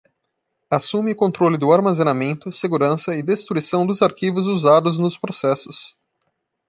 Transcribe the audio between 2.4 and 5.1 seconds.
segurança e destruição dos arquivos usados